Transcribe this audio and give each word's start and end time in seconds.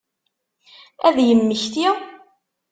Ad 1.07 1.17
yemmekti? 1.27 1.87